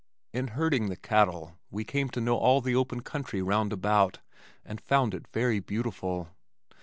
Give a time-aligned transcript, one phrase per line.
[0.33, 4.17] In herding the cattle we came to know all the open country round about
[4.65, 6.27] and found it very beautiful.